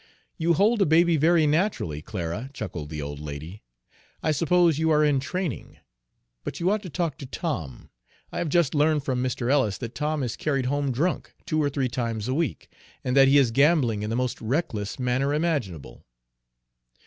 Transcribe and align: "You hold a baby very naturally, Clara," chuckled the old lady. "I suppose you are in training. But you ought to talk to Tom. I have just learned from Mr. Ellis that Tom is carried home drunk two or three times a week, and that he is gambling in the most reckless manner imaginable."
"You 0.39 0.55
hold 0.55 0.81
a 0.81 0.87
baby 0.87 1.15
very 1.15 1.45
naturally, 1.45 2.01
Clara," 2.01 2.49
chuckled 2.55 2.89
the 2.89 3.03
old 3.03 3.19
lady. 3.19 3.61
"I 4.23 4.31
suppose 4.31 4.79
you 4.79 4.89
are 4.89 5.05
in 5.05 5.19
training. 5.19 5.77
But 6.43 6.59
you 6.59 6.71
ought 6.71 6.81
to 6.81 6.89
talk 6.89 7.19
to 7.19 7.27
Tom. 7.27 7.91
I 8.31 8.39
have 8.39 8.49
just 8.49 8.73
learned 8.73 9.03
from 9.03 9.21
Mr. 9.21 9.51
Ellis 9.51 9.77
that 9.77 9.93
Tom 9.93 10.23
is 10.23 10.35
carried 10.35 10.65
home 10.65 10.91
drunk 10.91 11.35
two 11.45 11.61
or 11.61 11.69
three 11.69 11.87
times 11.87 12.27
a 12.27 12.33
week, 12.33 12.67
and 13.03 13.15
that 13.15 13.27
he 13.27 13.37
is 13.37 13.51
gambling 13.51 14.01
in 14.01 14.09
the 14.09 14.15
most 14.15 14.41
reckless 14.41 14.97
manner 14.97 15.35
imaginable." 15.35 16.03